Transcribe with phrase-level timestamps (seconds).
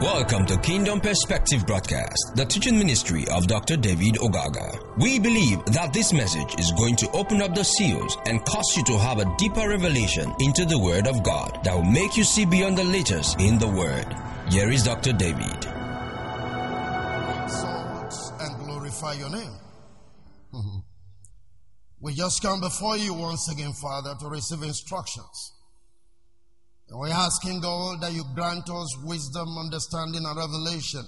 [0.00, 3.78] Welcome to Kingdom Perspective Broadcast, the teaching ministry of Dr.
[3.78, 4.78] David Ogaga.
[4.98, 8.84] We believe that this message is going to open up the seals and cause you
[8.84, 12.44] to have a deeper revelation into the Word of God that will make you see
[12.44, 14.06] beyond the letters in the Word.
[14.50, 15.14] Here is Dr.
[15.14, 15.64] David.
[17.44, 19.56] Exalt and glorify your name.
[21.98, 25.55] We just come before you once again, Father, to receive instructions.
[26.88, 31.04] And we're asking God that you grant us wisdom, understanding, and revelation.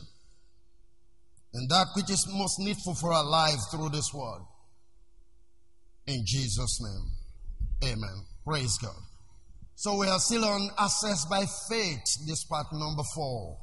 [1.54, 4.42] And that which is most needful for our lives through this word.
[6.06, 7.92] In Jesus' name.
[7.92, 8.24] Amen.
[8.44, 8.96] Praise God.
[9.76, 13.58] So we are still on access by faith, this part number four.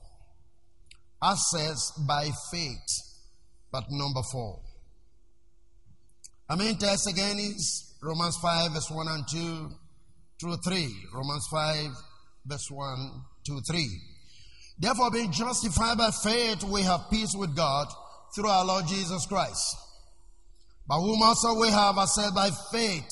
[1.21, 2.85] Access by faith,
[3.71, 4.61] part number four.
[6.49, 9.69] Our main text again is Romans 5, verse 1 and 2
[10.39, 10.95] through 3.
[11.13, 11.87] Romans 5,
[12.45, 13.11] verse 1
[13.45, 13.87] to 3.
[14.77, 17.87] Therefore, being justified by faith, we have peace with God
[18.35, 19.77] through our Lord Jesus Christ.
[20.87, 23.11] By whom also we have access by faith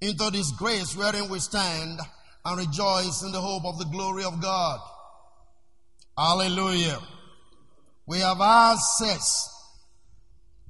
[0.00, 2.00] into this grace wherein we stand
[2.44, 4.80] and rejoice in the hope of the glory of God.
[6.18, 6.98] Hallelujah.
[8.06, 9.48] We have access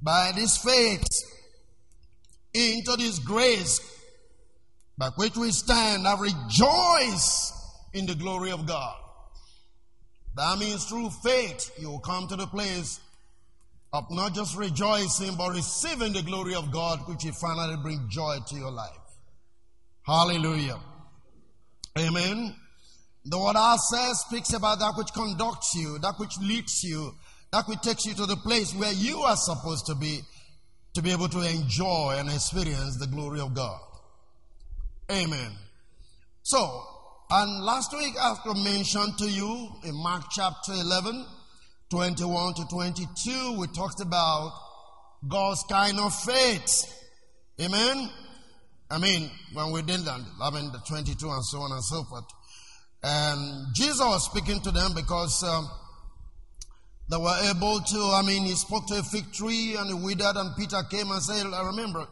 [0.01, 1.05] by this faith
[2.53, 3.94] into this grace
[4.97, 7.51] by which we stand and rejoice
[7.93, 8.95] in the glory of God.
[10.35, 12.99] That means through faith you will come to the place
[13.93, 18.37] of not just rejoicing but receiving the glory of God which will finally bring joy
[18.47, 18.91] to your life.
[20.05, 20.79] Hallelujah.
[21.97, 22.55] Amen.
[23.23, 27.15] The word access speaks about that which conducts you, that which leads you,
[27.51, 30.19] that which takes you to the place where you are supposed to be
[30.93, 33.79] to be able to enjoy and experience the glory of God.
[35.11, 35.51] Amen.
[36.41, 36.83] So,
[37.29, 41.25] and last week I mentioned to you in Mark chapter 11,
[41.91, 44.51] 21 to 22, we talked about
[45.27, 46.91] God's kind of faith.
[47.61, 48.09] Amen.
[48.89, 52.25] I mean, when we did that, I the 22 and so on and so forth.
[53.03, 55.69] And Jesus was speaking to them because um,
[57.11, 60.35] they were able to, I mean, he spoke to a fig tree and it withered,
[60.35, 62.07] and Peter came and said, I remember,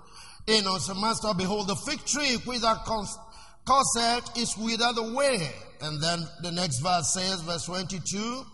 [0.47, 5.49] know, so Master, behold, the fig tree which thou caused is withered away.
[5.81, 8.45] And then the next verse says, verse 22,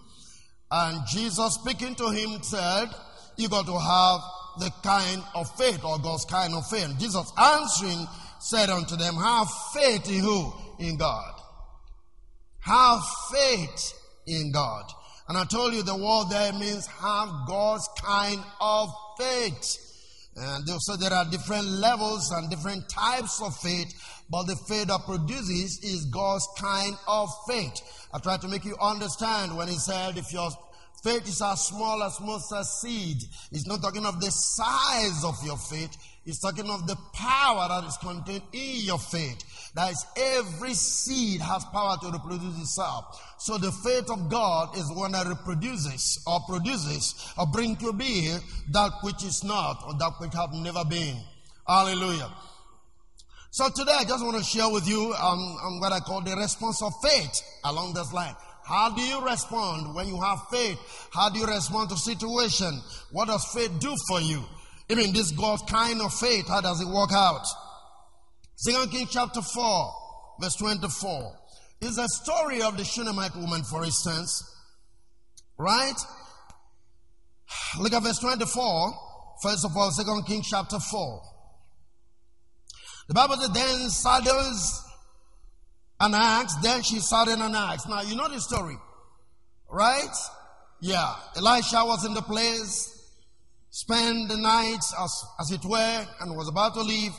[0.72, 2.90] and Jesus speaking to him said,
[3.38, 4.22] You got to have
[4.60, 6.86] the kind of faith or God's kind of faith.
[6.86, 8.08] And Jesus answering
[8.40, 10.54] said unto them, Have faith in who?
[10.80, 11.34] In God.
[12.60, 13.02] Have
[13.32, 13.94] faith
[14.28, 14.86] in God.
[15.28, 19.89] And I told you the word there means have God's kind of faith.
[20.42, 23.94] And so there are different levels and different types of faith,
[24.30, 28.08] but the faith that produces is God's kind of faith.
[28.14, 30.50] I try to make you understand when he said, if your
[31.04, 33.18] faith is as small as mustard seed,
[33.52, 37.84] he's not talking of the size of your faith, he's talking of the power that
[37.84, 39.44] is contained in your faith.
[39.76, 43.36] That is, every seed has power to reproduce itself.
[43.38, 48.36] So the faith of God is one that reproduces or produces or brings to be
[48.72, 51.18] that which is not or that which have never been.
[51.68, 52.32] Hallelujah.
[53.52, 56.36] So today I just want to share with you um, um, what I call the
[56.36, 58.36] response of faith along this line.
[58.64, 60.78] How do you respond when you have faith?
[61.12, 62.82] How do you respond to situation?
[63.12, 64.44] What does faith do for you?
[64.90, 67.46] Even this God kind of faith, how does it work out?
[68.62, 69.94] Second Kings chapter 4,
[70.42, 71.34] verse 24.
[71.80, 74.44] Is a story of the Shunammite woman, for instance.
[75.58, 75.96] Right?
[77.80, 78.94] Look at verse 24.
[79.42, 81.22] First of all, Second Kings chapter 4.
[83.08, 84.84] The Bible says, then saddles
[86.02, 87.88] an axe, then she saddled an axe.
[87.88, 88.76] Now, you know the story,
[89.72, 90.16] right?
[90.82, 91.16] Yeah.
[91.38, 93.10] Elisha was in the place,
[93.70, 97.14] spent the night as, as it were, and was about to leave,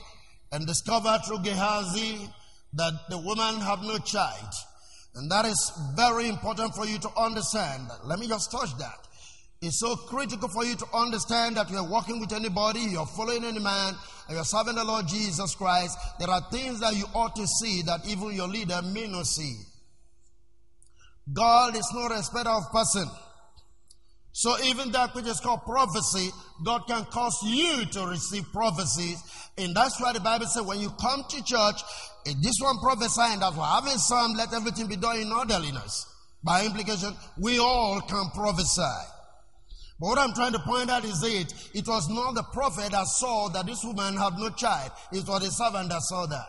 [0.52, 2.28] and discovered through Gehazi
[2.74, 4.54] that the woman had no child.
[5.14, 7.88] And that is very important for you to understand.
[8.04, 9.08] Let me just touch that.
[9.62, 13.58] It's so critical for you to understand that you're working with anybody, you're following any
[13.58, 13.94] man,
[14.26, 15.98] and you're serving the Lord Jesus Christ.
[16.18, 19.56] There are things that you ought to see that even your leader may not see.
[21.32, 23.06] God is no respecter of person.
[24.32, 26.30] So even that which is called prophecy,
[26.64, 29.20] God can cause you to receive prophecies.
[29.58, 31.82] And that's why the Bible says when you come to church,
[32.24, 36.06] if this one prophesying that we're having some, let everything be done in orderliness.
[36.44, 38.82] By implication, we all can prophesy.
[40.00, 43.06] But what I'm trying to point out is it, it was not the prophet that
[43.06, 44.92] saw that this woman had no child.
[45.12, 46.48] It was the servant that saw that.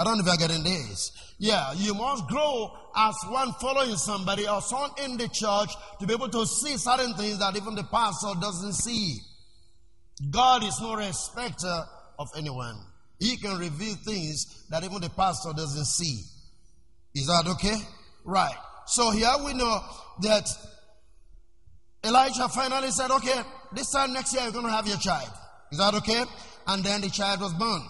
[0.00, 1.12] I don't know if you're getting this.
[1.38, 5.68] Yeah, you must grow as one following somebody or someone in the church
[5.98, 9.18] to be able to see certain things that even the pastor doesn't see.
[10.30, 11.84] God is no respecter
[12.18, 12.80] of anyone.
[13.18, 16.22] He can reveal things that even the pastor doesn't see.
[17.14, 17.76] Is that okay?
[18.24, 18.56] Right.
[18.86, 19.80] So here we know
[20.22, 20.48] that
[22.02, 23.42] Elijah finally said, okay,
[23.74, 25.30] this time next year you're going to have your child.
[25.70, 26.24] Is that okay?
[26.68, 27.82] And then the child was born.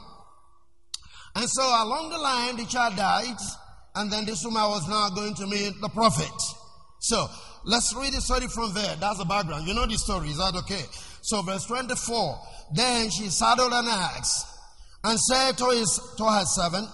[1.35, 3.37] And so along the line, the child died,
[3.94, 6.32] and then this woman was now going to meet the prophet.
[7.00, 7.27] So
[7.65, 8.97] let's read the story from there.
[8.97, 9.67] That's the background.
[9.67, 10.29] You know the story.
[10.29, 10.85] Is that okay?
[11.23, 12.38] So verse 24.
[12.75, 14.47] Then she saddled an ass
[15.05, 16.88] and said to his to her servant,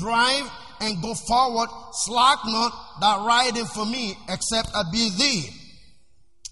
[0.00, 0.50] Drive
[0.80, 5.48] and go forward, slack not that riding for me, except I be thee.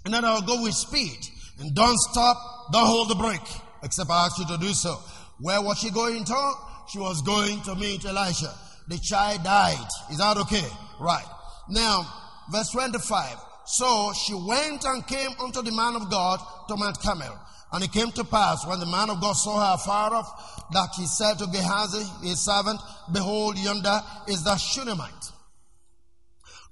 [0.04, 1.18] And then I'll go with speed.
[1.58, 3.40] And don't stop, don't hold the brake,
[3.82, 4.98] except I ask you to do so.
[5.40, 6.52] Where was she going to?
[6.90, 8.52] She was going to meet Elisha.
[8.88, 9.88] The child died.
[10.10, 10.66] Is that okay?
[10.98, 11.26] Right.
[11.68, 12.06] Now,
[12.50, 13.36] verse 25.
[13.66, 17.38] So she went and came unto the man of God to Mount Carmel.
[17.72, 20.88] And it came to pass when the man of God saw her far off that
[20.96, 22.80] he said to Gehazi, his servant,
[23.12, 25.30] Behold, yonder is the Shunammite.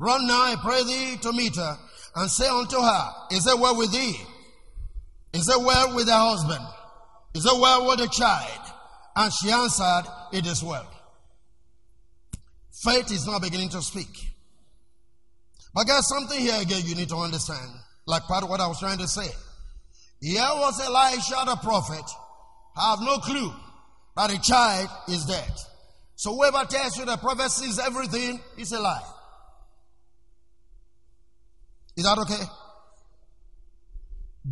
[0.00, 1.78] Run now, I pray thee, to meet her,
[2.16, 4.16] and say unto her, Is it well with thee?
[5.32, 6.64] Is it well with thy husband?
[7.34, 8.67] Is it well with the child?
[9.18, 10.86] And she answered, It is well.
[12.84, 14.06] Faith is now beginning to speak.
[15.74, 17.68] But there's something here again you need to understand,
[18.06, 19.28] like part of what I was trying to say.
[20.20, 22.04] Here was Elisha the prophet.
[22.76, 23.52] I have no clue
[24.16, 25.52] that a child is dead.
[26.14, 29.02] So whoever tells you the prophet sees everything is a lie.
[31.96, 32.44] Is that okay?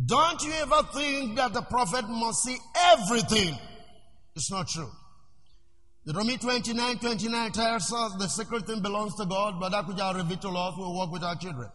[0.05, 2.57] Don't you ever think that the prophet must see
[2.91, 3.57] everything
[4.37, 4.89] it's not true.
[6.05, 10.15] Deuteronomy 29 29 tells us the secret thing belongs to God, but that which I
[10.15, 11.69] reveal to us will work with our children.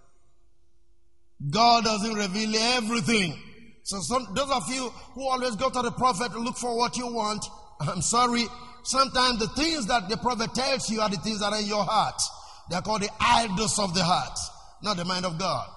[1.50, 3.36] God doesn't reveal everything.
[3.82, 6.96] So some, those of you who always go to the prophet to look for what
[6.96, 7.44] you want,
[7.80, 8.46] I'm sorry.
[8.84, 11.84] Sometimes the things that the prophet tells you are the things that are in your
[11.84, 12.20] heart.
[12.70, 14.38] They are called the idols of the heart,
[14.82, 15.68] not the mind of God.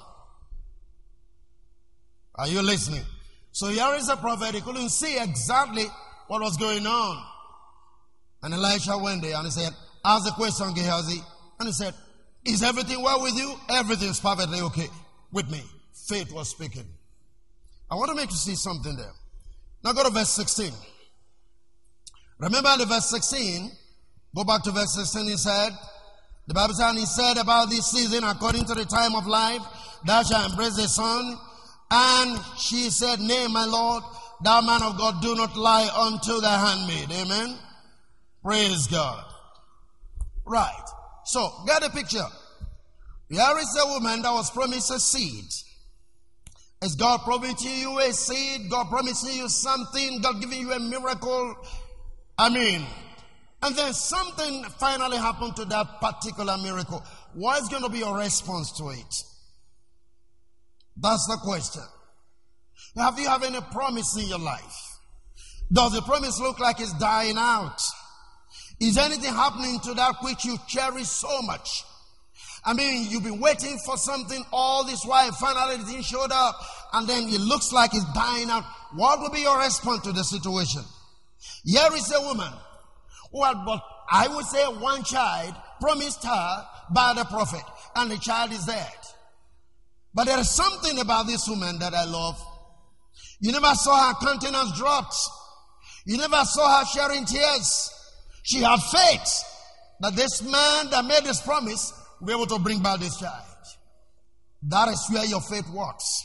[2.35, 3.03] Are you listening?
[3.51, 4.53] So here is a prophet.
[4.53, 5.85] He couldn't see exactly
[6.27, 7.23] what was going on.
[8.43, 9.71] And Elisha went there and he said,
[10.03, 11.21] Ask the question, Gehazi.
[11.59, 11.93] And he said,
[12.45, 13.53] Is everything well with you?
[13.69, 14.87] Everything is perfectly okay
[15.31, 15.61] with me.
[16.07, 16.85] Faith was speaking.
[17.89, 19.13] I want to make you see something there.
[19.83, 20.71] Now go to verse 16.
[22.39, 23.71] Remember the verse 16.
[24.35, 25.27] Go back to verse 16.
[25.27, 25.71] He said,
[26.47, 29.61] the Bible says, and he said about this season, according to the time of life,
[30.05, 31.37] thou shalt embrace the son.
[31.89, 34.03] And she said, Nay, my Lord,
[34.43, 37.11] thou man of God, do not lie unto thy handmaid.
[37.11, 37.57] Amen.
[38.43, 39.25] Praise God.
[40.45, 40.85] Right.
[41.23, 42.27] So, get a picture.
[43.29, 45.45] Here is a woman that was promised a seed.
[46.81, 48.69] Is God promising you a seed?
[48.69, 50.21] God promising you something?
[50.21, 51.55] God giving you a miracle?
[52.37, 52.85] I mean,
[53.63, 57.03] and then something finally happened to that particular miracle.
[57.33, 59.23] What is going to be your response to it?
[60.97, 61.81] That's the question.
[62.97, 64.99] Have you have any promise in your life?
[65.71, 67.81] Does the promise look like it's dying out?
[68.79, 71.83] Is anything happening to that which you cherish so much?
[72.63, 76.55] I mean, you've been waiting for something all this while, finally it showed up,
[76.93, 78.63] and then it looks like it's dying out.
[78.93, 80.81] What will be your response to the situation?
[81.63, 82.51] Here is a woman
[83.31, 87.63] who had but I would say one child promised her by the prophet,
[87.95, 88.91] and the child is dead.
[90.13, 92.41] But there is something about this woman that I love.
[93.45, 95.15] You never saw her countenance dropped.
[96.07, 97.91] You never saw her sharing tears.
[98.41, 99.43] She had faith
[99.99, 103.45] that this man that made this promise will be able to bring back this child.
[104.63, 106.23] That is where your faith works.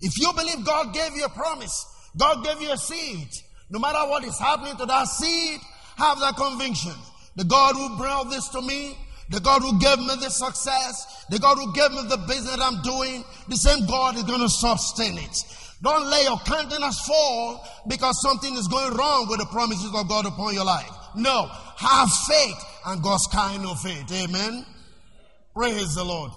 [0.00, 1.84] If you believe God gave you a promise,
[2.16, 3.28] God gave you a seed,
[3.68, 5.60] no matter what is happening to that seed,
[5.98, 6.94] have that conviction.
[7.36, 8.96] The God who brought this to me,
[9.28, 12.80] the God who gave me the success, the God who gave me the business I'm
[12.80, 15.65] doing, the same God is going to sustain it.
[15.82, 20.26] Don't let your countenance fall because something is going wrong with the promises of God
[20.26, 20.90] upon your life.
[21.14, 24.10] No, have faith and God's kind of faith.
[24.12, 24.64] Amen.
[25.54, 26.32] Praise the Lord.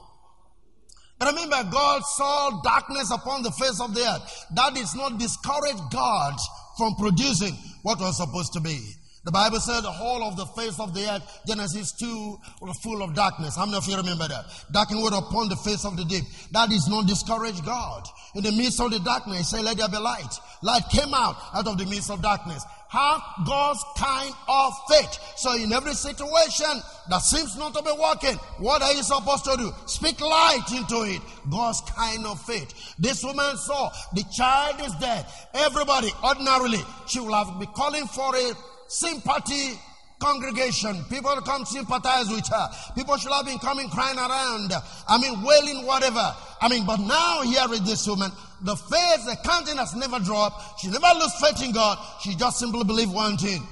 [1.22, 4.46] And remember, God saw darkness upon the face of the earth.
[4.56, 6.36] That is not discourage God
[6.78, 8.80] from producing what was supposed to be.
[9.26, 13.04] The Bible said the whole of the face of the earth, Genesis 2, was full
[13.04, 13.56] of darkness.
[13.56, 14.46] How many of you remember that?
[14.72, 16.24] Darkness upon the face of the deep.
[16.52, 18.08] That is not discourage God.
[18.36, 20.34] In the midst of the darkness, say, let there be light.
[20.64, 22.64] Light came out out of the midst of darkness.
[22.90, 25.20] have God's kind of faith.
[25.36, 29.56] So in every situation that seems not to be working, what are you supposed to
[29.58, 29.72] do?
[29.86, 31.22] Speak light into it.
[31.52, 32.96] God's kind of faith.
[32.98, 35.26] This woman saw the child is dead.
[35.54, 38.54] Everybody, ordinarily, she will have been calling for a
[38.90, 39.80] sympathy
[40.20, 41.04] congregation.
[41.10, 42.70] People come sympathize with her.
[42.96, 44.72] People should have been coming crying around.
[45.08, 46.36] I mean, wailing, whatever.
[46.62, 48.32] I mean, but now here is this woman.
[48.62, 50.82] The faith, the countenance never dropped.
[50.82, 51.98] She never lost faith in God.
[52.22, 53.66] She just simply believed one thing.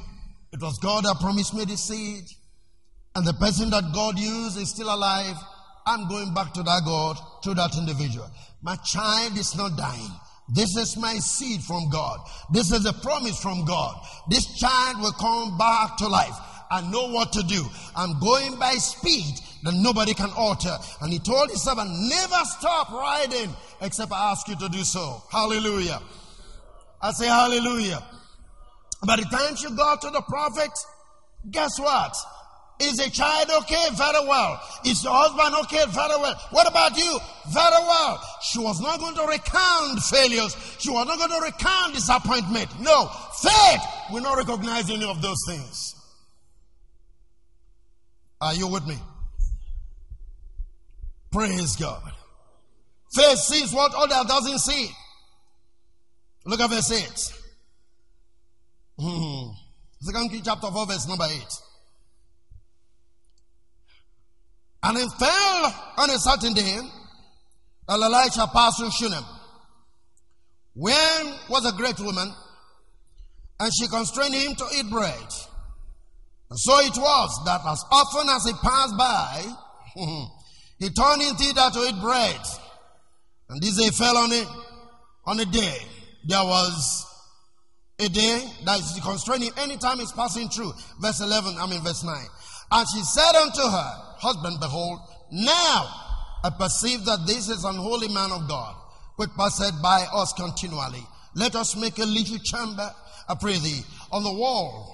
[0.53, 2.23] It was God that promised me the seed.
[3.15, 5.35] And the person that God used is still alive.
[5.85, 8.29] I'm going back to that God, to that individual.
[8.61, 10.11] My child is not dying.
[10.49, 12.19] This is my seed from God.
[12.51, 13.95] This is a promise from God.
[14.29, 16.35] This child will come back to life.
[16.69, 17.65] I know what to do.
[17.95, 20.75] I'm going by speed that nobody can alter.
[21.01, 25.21] And he told his servant, never stop riding except I ask you to do so.
[25.31, 26.01] Hallelujah.
[27.01, 28.03] I say hallelujah.
[29.05, 30.71] By the time she got to the prophet,
[31.51, 32.15] guess what?
[32.79, 33.85] Is a child okay?
[33.93, 34.61] Very well.
[34.85, 35.83] Is the husband okay?
[35.89, 36.35] Very well.
[36.51, 37.19] What about you?
[37.49, 38.21] Very well.
[38.41, 40.55] She was not going to recount failures.
[40.77, 42.69] She was not going to recount disappointment.
[42.79, 43.09] No.
[43.41, 43.81] Faith
[44.11, 45.95] will not recognize any of those things.
[48.39, 48.97] Are you with me?
[51.31, 52.11] Praise God.
[53.15, 54.89] Faith sees what other doesn't see.
[56.45, 57.33] Look at verse 8.
[58.99, 59.49] Hmm.
[60.01, 61.43] Second King chapter 4, verse number 8.
[64.87, 66.79] And it fell on a certain day
[67.89, 69.23] that Elisha passed through Shunem.
[70.75, 72.33] When was a great woman,
[73.59, 75.27] and she constrained him to eat bread.
[76.49, 79.43] And so it was that as often as he passed by,
[80.79, 82.39] he turned in thither to eat bread.
[83.49, 84.47] And this day fell on it
[85.25, 85.79] on a day.
[86.25, 87.05] There was
[87.99, 90.71] a day that is constraining anytime he's passing through.
[91.01, 92.15] Verse 11, I mean verse 9.
[92.71, 94.99] And she said unto her husband, Behold,
[95.31, 95.89] now
[96.43, 98.75] I perceive that this is an holy man of God,
[99.15, 101.03] which passeth by us continually.
[101.35, 102.89] Let us make a little chamber,
[103.27, 103.81] I pray thee,
[104.11, 104.93] on the wall.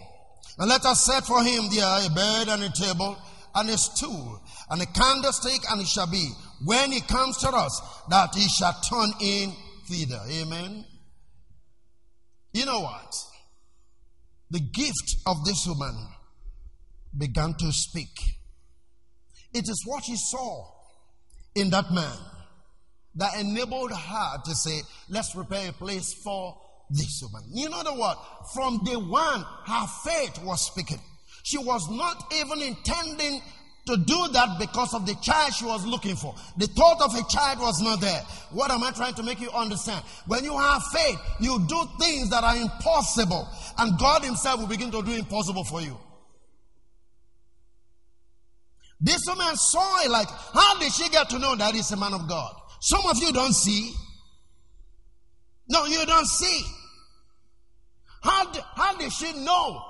[0.58, 3.18] And let us set for him there a bed and a table
[3.56, 6.30] and a stool and a candlestick, and it shall be
[6.66, 9.54] when he comes to us that he shall turn in
[9.88, 10.22] thither.
[10.30, 10.86] Amen.
[12.54, 13.16] You know what?
[14.52, 15.96] The gift of this woman
[17.18, 18.16] began to speak.
[19.54, 20.66] It is what she saw
[21.56, 22.18] in that man
[23.16, 26.58] that enabled her to say, Let's prepare a place for
[26.90, 27.50] this woman.
[27.54, 28.16] You know the word?
[28.54, 31.00] From day one, her faith was speaking.
[31.44, 33.42] She was not even intending
[33.86, 36.34] to do that because of the child she was looking for.
[36.58, 38.22] The thought of a child was not there.
[38.52, 40.04] What am I trying to make you understand?
[40.26, 44.90] When you have faith, you do things that are impossible, and God Himself will begin
[44.92, 45.98] to do impossible for you.
[49.04, 52.14] This woman saw it like, how did she get to know that he's a man
[52.14, 52.56] of God?
[52.80, 53.94] Some of you don't see.
[55.68, 56.64] No, you don't see.
[58.22, 59.84] How, did, how did she know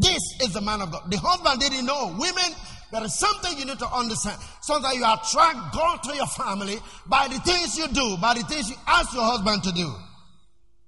[0.00, 1.08] this is the man of God?
[1.08, 2.16] The husband didn't know.
[2.18, 2.52] Women,
[2.90, 4.40] there is something you need to understand.
[4.62, 8.68] Sometimes you attract God to your family by the things you do, by the things
[8.68, 9.94] you ask your husband to do.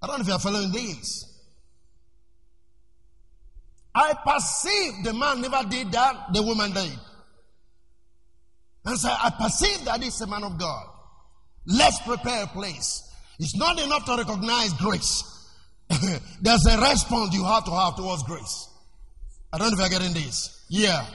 [0.02, 1.26] I don't know if you're following these.
[3.94, 6.98] I perceive the man never did that, the woman did.
[8.84, 10.86] And so I perceive that he's a man of God.
[11.66, 13.02] Let's prepare a place.
[13.38, 15.22] It's not enough to recognize grace.
[16.40, 18.68] There's a response you have to have towards grace.
[19.52, 20.64] I don't know if you're getting this.
[20.68, 21.06] Yeah.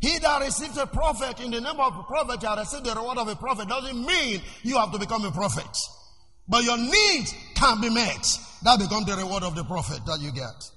[0.00, 3.18] He that receives a prophet in the name of a prophet shall receive the reward
[3.18, 5.76] of a prophet doesn't mean you have to become a prophet.
[6.48, 8.26] But your needs can be met.
[8.64, 10.70] That becomes the reward of the prophet that you get.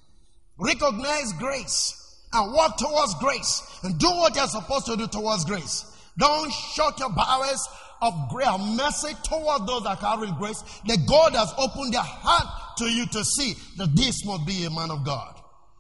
[0.58, 5.92] Recognize grace and work towards grace and do what you're supposed to do towards grace.
[6.18, 7.68] Don't shut your bowels
[8.02, 10.62] of grace, mercy toward those that carry grace.
[10.86, 14.70] That God has opened their heart to you to see that this must be a
[14.70, 15.40] man of God.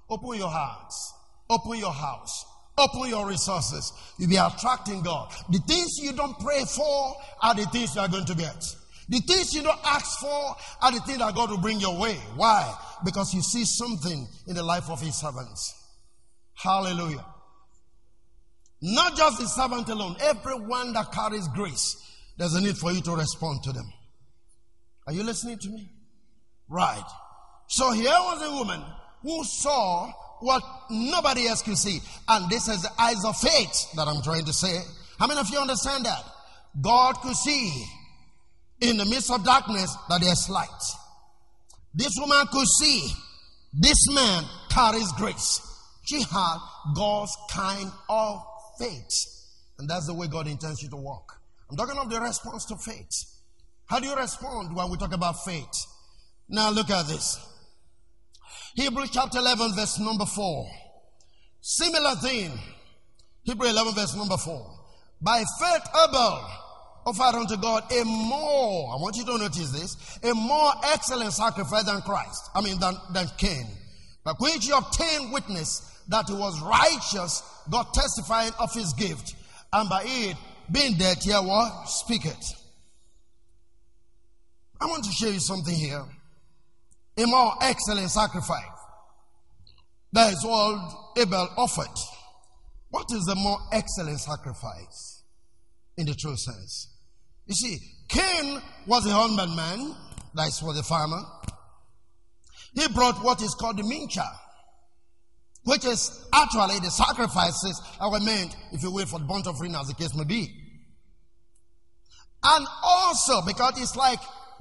[0.09, 1.13] Open your hearts.
[1.49, 2.45] Open your house.
[2.77, 3.93] Open your resources.
[4.17, 5.31] You'll be attracting God.
[5.49, 8.63] The things you don't pray for are the things you are going to get.
[9.07, 12.15] The things you don't ask for are the things that God will bring your way.
[12.35, 12.73] Why?
[13.05, 15.73] Because you see something in the life of His servants.
[16.55, 17.23] Hallelujah.
[18.87, 21.97] Not just the servant alone, everyone that carries grace,
[22.37, 23.91] there's a need for you to respond to them.
[25.07, 25.89] Are you listening to me?
[26.69, 27.03] Right.
[27.67, 28.83] So here was a woman
[29.23, 30.61] who saw what
[30.91, 31.99] nobody else could see.
[32.27, 34.77] And this is the eyes of faith that I'm trying to say.
[35.17, 36.23] How many of you understand that?
[36.79, 37.85] God could see
[38.81, 40.69] in the midst of darkness that there's light.
[41.95, 43.07] This woman could see
[43.73, 45.59] this man carries grace.
[46.05, 46.57] She had
[46.95, 48.45] God's kind of
[48.79, 49.25] faith.
[49.77, 51.39] And that's the way God intends you to walk.
[51.69, 53.25] I'm talking of the response to faith.
[53.87, 55.85] How do you respond when we talk about faith?
[56.47, 57.39] Now look at this.
[58.75, 60.69] Hebrews chapter 11 verse number 4.
[61.61, 62.51] Similar thing.
[63.43, 64.79] Hebrew 11 verse number 4.
[65.21, 66.49] By faith Abel
[67.05, 71.83] offered unto God a more, I want you to notice this, a more excellent sacrifice
[71.83, 72.49] than Christ.
[72.55, 73.67] I mean, than, than Cain.
[74.23, 79.35] By which he obtained witness that he was righteous, God testifying of his gift,
[79.73, 80.37] and by it
[80.71, 81.89] being dead, here what?
[81.89, 82.45] Speak it.
[84.79, 86.03] I want to show you something here.
[87.17, 88.63] A more excellent sacrifice.
[90.11, 91.97] That is what Abel offered.
[92.89, 95.23] What is the more excellent sacrifice
[95.97, 96.93] in the true sense?
[97.47, 99.95] You see, Cain was a husbandman, man.
[100.33, 101.21] That's for the farmer.
[102.73, 104.27] He brought what is called the mincha,
[105.65, 109.75] which is actually the sacrifices that were meant, if you will, for the burnt offering,
[109.75, 110.47] as the case may be.
[112.43, 114.19] And also, because it's like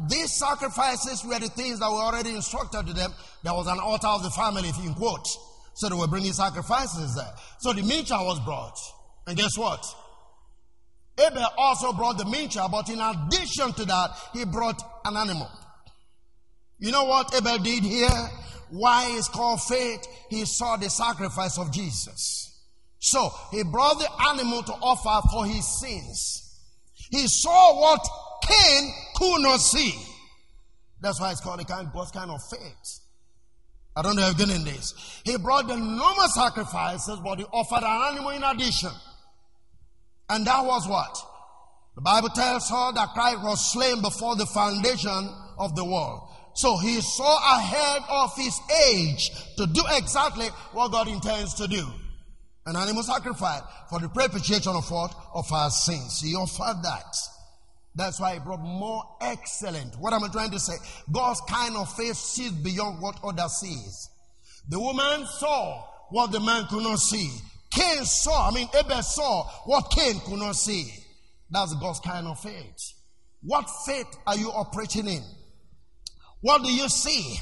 [0.08, 4.08] these sacrifices were the things that were already instructed to them, there was an altar
[4.08, 5.28] of the family, if you quote.
[5.75, 7.32] So they were bringing sacrifices there.
[7.58, 8.78] So the mincha was brought.
[9.26, 9.84] And guess what?
[11.18, 15.50] Abel also brought the mincha, but in addition to that, he brought an animal.
[16.78, 18.08] You know what Abel did here?
[18.71, 20.06] Why it's called faith?
[20.30, 22.50] He saw the sacrifice of Jesus.
[22.99, 26.59] So he brought the animal to offer for his sins.
[27.11, 28.00] He saw what
[28.42, 29.94] Cain could not see.
[31.00, 33.00] That's why it's called a kind, God's kind of faith.
[33.97, 35.21] I don't know if you're getting this.
[35.25, 38.90] He brought the normal sacrifices, but he offered an animal in addition.
[40.28, 41.16] And that was what?
[41.94, 46.28] The Bible tells her that Christ was slain before the foundation of the world.
[46.54, 48.58] So he saw ahead of his
[48.88, 51.84] age to do exactly what God intends to do.
[52.66, 55.14] An animal sacrifice for the propitiation of what?
[55.34, 56.21] Of our sins.
[56.21, 57.17] He offered that.
[57.97, 59.99] That's why he brought more excellent.
[59.99, 60.75] What am I trying to say?
[61.12, 64.08] God's kind of faith sees beyond what others sees.
[64.69, 67.30] The woman saw what the man could not see.
[67.71, 70.93] Cain saw, I mean, Abel saw what Cain could not see.
[71.50, 72.93] That's God's kind of faith.
[73.43, 75.23] What faith are you operating in?
[76.45, 77.41] What do you see?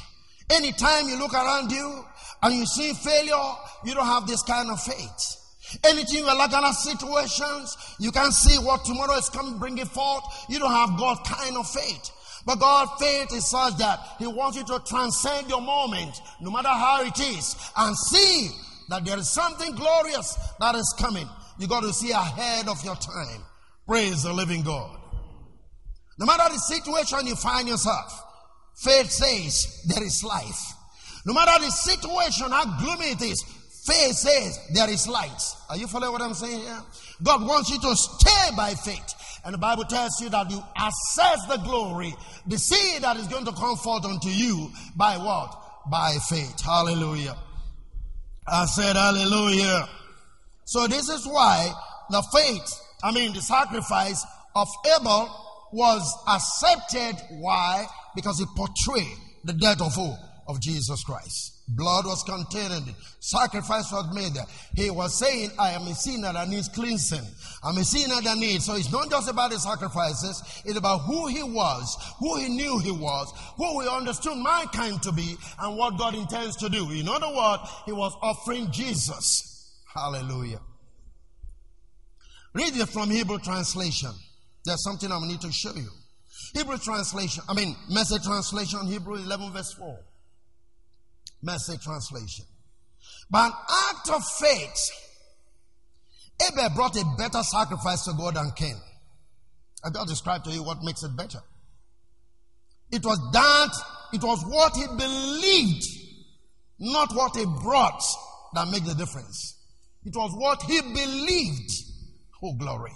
[0.49, 2.05] Anytime you look around you
[2.41, 3.53] and you see failure,
[3.85, 5.37] you don't have this kind of faith.
[5.83, 9.89] Anything you are like in situations, you can see what tomorrow is coming, bring it
[9.89, 10.23] forth.
[10.49, 12.13] You don't have God's kind of faith.
[12.47, 16.69] But God's faith is such that He wants you to transcend your moment, no matter
[16.69, 18.51] how it is, and see
[18.89, 21.29] that there is something glorious that is coming.
[21.59, 23.43] You got to see ahead of your time.
[23.85, 24.97] Praise the living God.
[26.21, 28.29] No matter the situation you find yourself,
[28.85, 30.75] faith says there is life.
[31.25, 33.43] No matter the situation, how gloomy it is,
[33.87, 35.43] faith says there is light.
[35.71, 36.81] Are you following what I'm saying here?
[37.23, 39.15] God wants you to stay by faith.
[39.45, 42.15] And the Bible tells you that you assess the glory,
[42.47, 45.59] the seed that is going to come forth unto you by what?
[45.91, 46.61] By faith.
[46.61, 47.37] Hallelujah.
[48.47, 49.89] I said hallelujah.
[50.65, 51.73] So this is why
[52.11, 55.29] the faith, I mean the sacrifice of Abel
[55.73, 57.17] was accepted.
[57.31, 57.87] Why?
[58.15, 60.15] Because it portrayed the death of who?
[60.49, 61.53] Of Jesus Christ.
[61.69, 62.95] Blood was contained in it.
[63.21, 64.33] Sacrifice was made.
[64.75, 67.25] He was saying, I am a sinner that needs cleansing.
[67.63, 68.67] I'm a sinner that needs.
[68.67, 70.43] So it's not just about the sacrifices.
[70.65, 75.13] It's about who he was, who he knew he was, who he understood mankind to
[75.13, 76.91] be, and what God intends to do.
[76.91, 79.81] In other words, he was offering Jesus.
[79.95, 80.61] Hallelujah.
[82.55, 84.11] Read it from Hebrew translation.
[84.65, 85.89] There's something I need to show you.
[86.55, 89.99] Hebrew translation, I mean, message translation, Hebrew 11 verse 4.
[91.43, 92.45] Message translation.
[93.31, 93.53] By an
[93.91, 94.91] act of faith,
[96.41, 98.77] Abel brought a better sacrifice to God than Cain.
[99.85, 101.41] I just describe to you what makes it better.
[102.91, 103.71] It was that,
[104.13, 105.87] it was what he believed,
[106.79, 108.03] not what he brought,
[108.55, 109.57] that made the difference.
[110.05, 111.71] It was what he believed.
[112.43, 112.93] Oh, glory.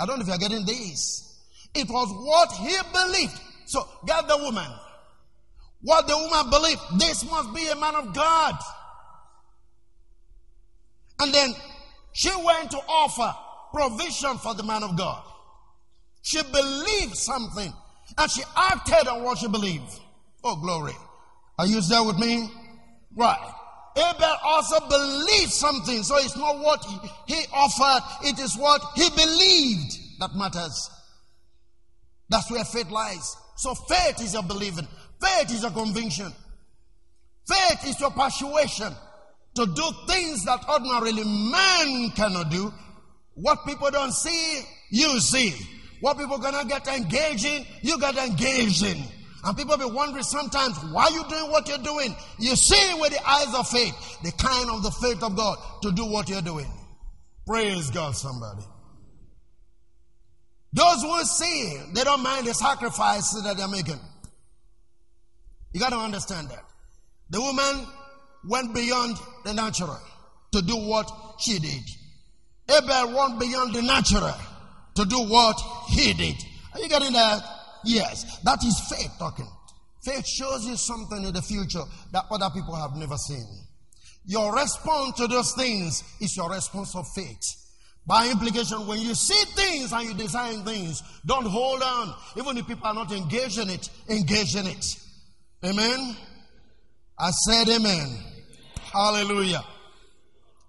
[0.00, 1.33] I don't know if you're getting this.
[1.74, 3.40] It was what he believed.
[3.66, 4.70] So, get the woman.
[5.82, 8.54] What the woman believed, this must be a man of God.
[11.20, 11.54] And then
[12.12, 13.34] she went to offer
[13.72, 15.22] provision for the man of God.
[16.22, 17.72] She believed something
[18.16, 20.00] and she acted on what she believed.
[20.42, 20.94] Oh, glory.
[21.58, 22.48] Are you there with me?
[23.14, 23.54] Right.
[23.96, 29.08] Abel also believed something, so it's not what he, he offered, it is what he
[29.10, 30.90] believed that matters.
[32.28, 33.36] That's where faith lies.
[33.56, 34.88] So faith is a believing.
[35.20, 36.32] Faith is a conviction.
[37.46, 38.92] Faith is your persuasion
[39.54, 42.72] to do things that ordinarily man cannot do.
[43.34, 45.54] What people don't see, you see.
[46.00, 49.02] What people gonna get engaged in, you get engaged in.
[49.44, 52.16] And people be wondering sometimes why you doing what you're doing.
[52.38, 55.92] You see with the eyes of faith, the kind of the faith of God to
[55.92, 56.70] do what you're doing.
[57.46, 58.62] Praise God, somebody.
[60.74, 64.00] Those who see, they don't mind the sacrifices that they're making.
[65.72, 66.64] You got to understand that.
[67.30, 67.86] The woman
[68.44, 70.00] went beyond the natural
[70.52, 71.82] to do what she did.
[72.68, 74.34] Abel went beyond the natural
[74.96, 75.60] to do what
[75.90, 76.36] he did.
[76.72, 77.42] Are you getting that?
[77.84, 78.38] Yes.
[78.40, 79.48] That is faith talking.
[80.02, 81.82] Faith shows you something in the future
[82.12, 83.46] that other people have never seen.
[84.26, 87.63] Your response to those things is your response of faith.
[88.06, 92.14] By implication, when you see things and you design things, don't hold on.
[92.36, 94.84] Even if people are not engaged in it, engage in it.
[95.64, 96.14] Amen.
[97.18, 98.18] I said amen.
[98.92, 99.64] Hallelujah.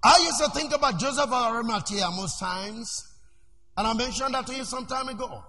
[0.03, 3.03] I used to think about Joseph of Arimathea most times,
[3.75, 5.43] and I mentioned that to you some time ago.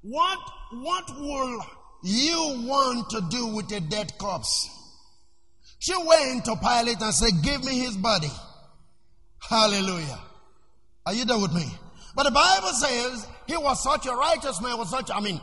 [0.00, 0.38] What,
[0.72, 1.66] what will
[2.02, 4.70] you want to do with a dead corpse?
[5.80, 8.30] She went to Pilate and said, Give me his body.
[9.40, 10.18] Hallelujah.
[11.06, 11.66] Are you there with me?
[12.16, 15.40] But the Bible says he was such a righteous man, was such, I mean,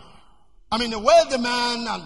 [0.72, 2.04] I mean, the wealthy man and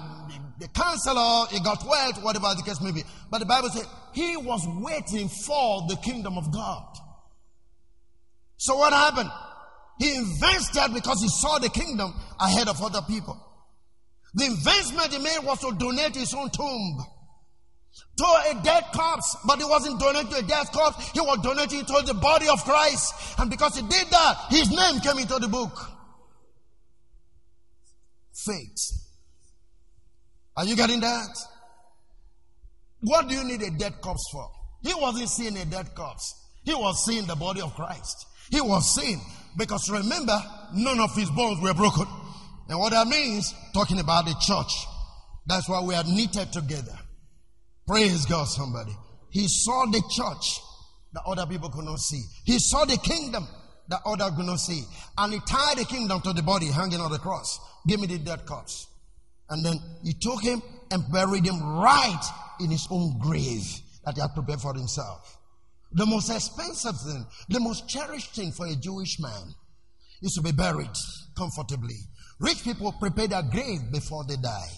[0.59, 3.03] the counselor, he got wealth, whatever the case may be.
[3.31, 6.85] But the Bible says he was waiting for the kingdom of God.
[8.57, 9.29] So what happened?
[9.99, 13.39] He invested because he saw the kingdom ahead of other people.
[14.33, 17.05] The investment he made was to donate his own tomb
[18.17, 21.11] to a dead corpse, but he wasn't donating to a dead corpse.
[21.11, 23.13] He was donating to the body of Christ.
[23.37, 25.77] And because he did that, his name came into the book.
[28.33, 28.91] Faith.
[30.55, 31.37] Are you getting that?
[33.01, 34.49] What do you need a dead corpse for?
[34.81, 36.33] He wasn't seeing a dead corpse.
[36.63, 38.25] He was seeing the body of Christ.
[38.49, 39.21] He was seeing,
[39.57, 40.37] because remember,
[40.73, 42.05] none of his bones were broken.
[42.69, 44.73] And what that means, talking about the church.
[45.45, 46.97] That's why we are knitted together.
[47.87, 48.91] Praise God, somebody.
[49.29, 50.59] He saw the church
[51.13, 52.21] that other people could not see.
[52.43, 53.47] He saw the kingdom
[53.87, 54.83] that other could not see.
[55.17, 57.59] And he tied the kingdom to the body hanging on the cross.
[57.87, 58.87] Give me the dead corpse.
[59.49, 62.23] And then he took him and buried him right
[62.59, 63.63] in his own grave
[64.05, 65.37] that he had prepared for himself.
[65.93, 69.55] The most expensive thing, the most cherished thing for a Jewish man
[70.21, 70.89] is to be buried
[71.37, 71.95] comfortably.
[72.39, 74.69] Rich people prepare their grave before they die.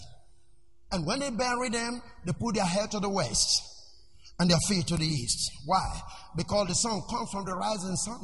[0.92, 3.62] And when they bury them, they put their head to the west
[4.38, 5.50] and their feet to the east.
[5.66, 6.00] Why?
[6.36, 8.20] Because the sun comes from the rising sun.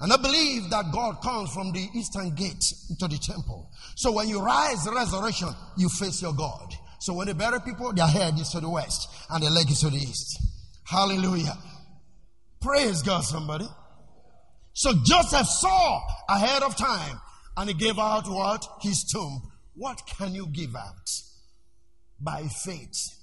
[0.00, 2.62] And I believe that God comes from the eastern gate
[2.98, 3.70] to the temple.
[3.96, 6.74] So when you rise resurrection, you face your God.
[7.00, 9.80] So when they bury people, their head is to the west and their leg is
[9.80, 10.40] to the east.
[10.84, 11.56] Hallelujah.
[12.60, 13.66] Praise God, somebody.
[14.72, 17.20] So Joseph saw ahead of time
[17.56, 18.66] and he gave out what?
[18.80, 19.42] His tomb.
[19.74, 21.08] What can you give out?
[22.22, 23.18] By faith.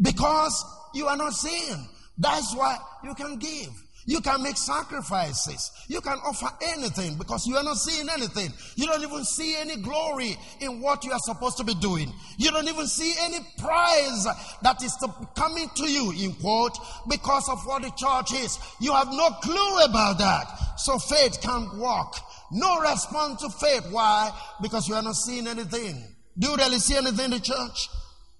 [0.00, 0.64] Because
[0.94, 1.88] you are not seeing.
[2.18, 3.70] That's why you can give.
[4.08, 5.70] You can make sacrifices.
[5.86, 8.50] You can offer anything because you are not seeing anything.
[8.74, 12.10] You don't even see any glory in what you are supposed to be doing.
[12.38, 14.26] You don't even see any prize
[14.62, 14.96] that is
[15.36, 18.58] coming to you, in quote, because of what the church is.
[18.80, 20.78] You have no clue about that.
[20.78, 22.14] So faith can't work.
[22.50, 23.88] No response to faith.
[23.90, 24.30] Why?
[24.62, 26.02] Because you are not seeing anything.
[26.38, 27.88] Do you really see anything in the church?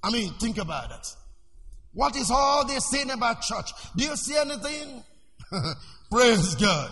[0.02, 1.06] I mean, think about it.
[1.92, 3.70] What is all this saying about church?
[3.96, 5.02] Do you see anything?
[6.10, 6.90] Praise God.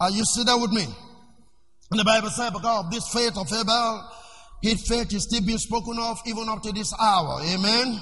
[0.00, 0.84] Are you see that with me?
[1.90, 4.10] And the Bible says, because of this faith of Abel,
[4.62, 7.40] his faith is still being spoken of even up to this hour.
[7.42, 8.00] Amen.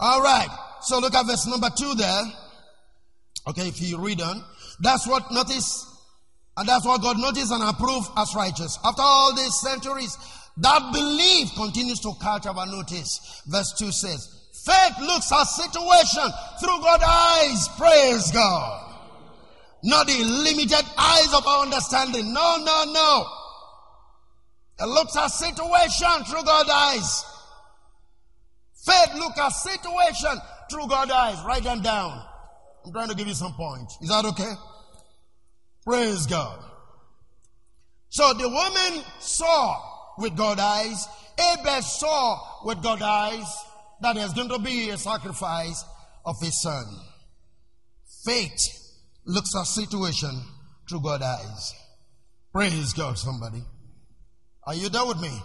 [0.00, 0.48] All right.
[0.82, 2.22] So look at verse number two there.
[3.48, 4.42] Okay, if you read on,
[4.80, 5.86] that's what notice,
[6.56, 8.78] and that's what God noticed and approved as righteous.
[8.84, 10.16] After all these centuries,
[10.58, 13.42] that belief continues to catch our notice.
[13.46, 17.68] Verse 2 says, Faith looks at situation through God's eyes.
[17.76, 18.94] Praise God.
[19.82, 22.32] Not the limited eyes of our understanding.
[22.32, 23.26] No, no, no.
[24.78, 27.24] It looks at situation through God's eyes.
[28.84, 30.38] Faith looks at situation
[30.70, 31.42] through God's eyes.
[31.44, 32.22] Write them down.
[32.84, 33.96] I'm trying to give you some points.
[34.00, 34.52] Is that okay?
[35.84, 36.62] Praise God.
[38.10, 41.06] So the woman saw with God eyes.
[41.38, 43.46] Abel saw with God eyes
[44.00, 45.84] that there's going to be a sacrifice
[46.24, 46.84] of his son.
[48.24, 48.68] Faith
[49.24, 50.42] looks at situation
[50.88, 51.74] through God eyes.
[52.52, 53.62] Praise God, somebody.
[54.64, 55.36] Are you there with me?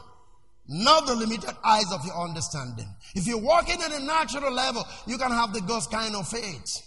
[0.67, 2.87] not the limited eyes of your understanding.
[3.15, 6.83] If you're walking at a natural level, you can have the God's kind of faith.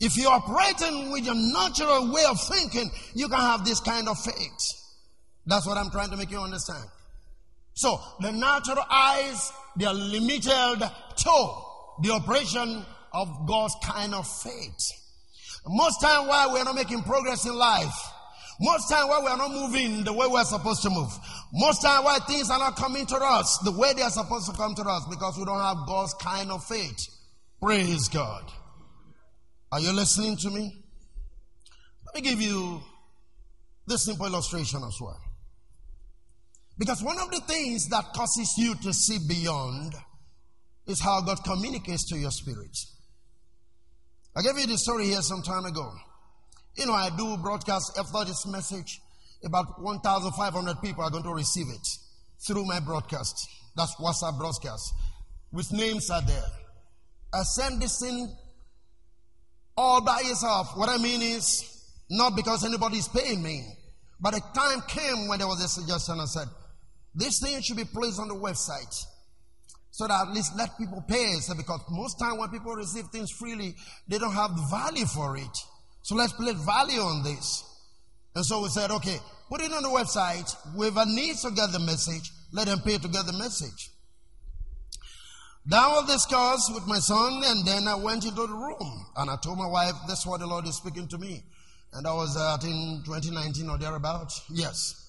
[0.00, 4.18] If you're operating with your natural way of thinking, you can have this kind of
[4.18, 4.68] faith.
[5.46, 6.84] That's what I'm trying to make you understand.
[7.74, 10.78] So, the natural eyes, they are limited
[11.16, 11.54] to
[12.02, 14.78] the operation of God's kind of faith.
[15.66, 17.94] Most time why we're not making progress in life,
[18.60, 21.12] most time why we're not moving the way we're supposed to move,
[21.52, 24.56] most time why things are not coming to us the way they are supposed to
[24.56, 27.06] come to us because we don't have God's kind of faith.
[27.60, 28.44] Praise God.
[29.70, 30.76] Are you listening to me?
[32.06, 32.82] Let me give you
[33.86, 35.20] this simple illustration as well.
[36.82, 39.94] Because one of the things that causes you to see beyond
[40.88, 42.76] is how God communicates to your spirit.
[44.34, 45.88] I gave you the story here some time ago.
[46.74, 49.00] You know, I do broadcast after this message.
[49.44, 51.86] About 1,500 people are going to receive it
[52.44, 53.48] through my broadcast.
[53.76, 54.92] That's WhatsApp broadcast.
[55.52, 56.50] With names are there.
[57.32, 58.28] I send this in
[59.76, 60.76] all by yourself.
[60.76, 61.62] What I mean is,
[62.10, 63.62] not because anybody is paying me,
[64.20, 66.18] but a time came when there was a suggestion.
[66.18, 66.48] I said,
[67.14, 69.04] this thing should be placed on the website
[69.90, 71.36] so that at least let people pay.
[71.56, 73.74] Because most time when people receive things freely,
[74.08, 75.58] they don't have the value for it.
[76.02, 77.64] So let's place value on this.
[78.34, 80.50] And so we said, okay, put it on the website.
[80.74, 83.90] Whoever needs to get the message, let them pay to get the message.
[85.66, 89.36] That was discussed with my son, and then I went into the room and I
[89.36, 91.44] told my wife, "This is what the Lord is speaking to me."
[91.92, 94.42] And that was uh, in 2019 or thereabouts.
[94.50, 95.01] Yes.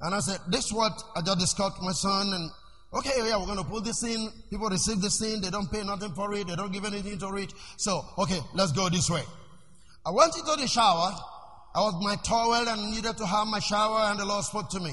[0.00, 2.32] And I said, This is what I just discussed with my son.
[2.32, 2.50] And
[2.94, 4.28] okay, yeah, we're going to put this in.
[4.50, 5.40] People receive this in.
[5.40, 6.46] They don't pay nothing for it.
[6.46, 7.52] They don't give anything to it.
[7.76, 9.22] So, okay, let's go this way.
[10.04, 11.12] I went into the shower.
[11.74, 14.80] I was my towel and needed to have my shower, and the Lord spoke to
[14.80, 14.92] me.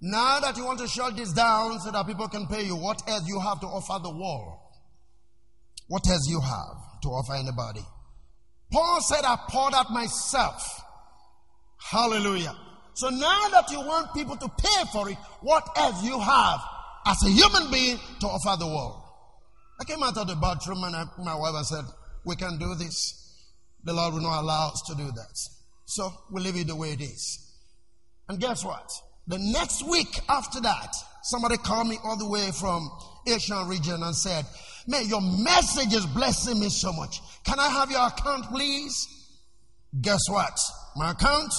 [0.00, 3.02] Now that you want to shut this down so that people can pay you, what
[3.08, 4.58] else you have to offer the world?
[5.88, 7.84] What else you have to offer anybody?
[8.70, 10.82] Paul said, I poured out myself.
[11.78, 12.54] Hallelujah.
[12.98, 16.58] So now that you want people to pay for it, what else you have
[17.06, 19.00] as a human being to offer the world?
[19.80, 21.84] I came out of the bathroom and I, my wife and said,
[22.24, 23.14] We can do this.
[23.84, 25.38] The Lord will not allow us to do that.
[25.84, 27.38] So we leave it the way it is.
[28.28, 28.90] And guess what?
[29.28, 32.90] The next week after that, somebody called me all the way from
[33.28, 34.44] Asian region and said,
[34.88, 37.20] Man, your message is blessing me so much.
[37.44, 39.06] Can I have your account, please?
[40.00, 40.58] Guess what?
[40.96, 41.52] My account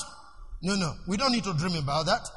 [0.61, 2.27] no, no, we don't need to dream about that.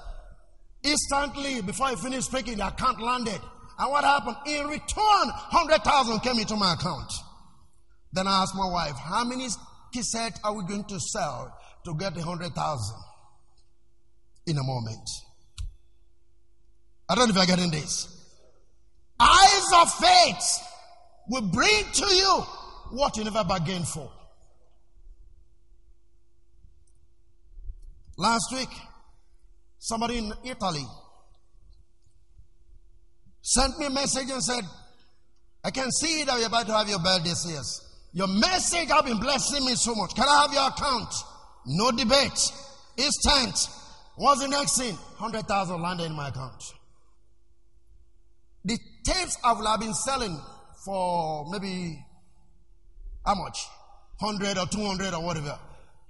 [0.83, 3.41] Instantly, before I finished speaking, the account landed.
[3.79, 4.37] And what happened?
[4.47, 7.13] In return, 100,000 came into my account.
[8.13, 9.49] Then I asked my wife, how many
[9.95, 12.97] cassettes are we going to sell to get the 100,000
[14.47, 15.09] in a moment?
[17.09, 18.09] I don't know if you're getting this.
[19.19, 20.59] Eyes of faith
[21.29, 22.45] will bring to you
[22.91, 24.11] what you never bargained for.
[28.23, 28.69] Last week,
[29.81, 30.87] somebody in Italy
[33.41, 34.63] sent me a message and said,
[35.65, 37.81] I can see that you're about to have your birthday this.
[38.13, 40.15] Your message has been blessing me so much.
[40.15, 41.13] Can I have your account?
[41.67, 42.39] No debate.
[42.97, 43.69] Instant.
[44.15, 44.95] What's the next thing?
[44.95, 46.63] 100,000 landed in my account.
[48.65, 50.41] The tapes I will have been selling
[50.85, 51.99] for maybe
[53.27, 53.67] how much?
[54.21, 55.59] 100 or 200 or whatever.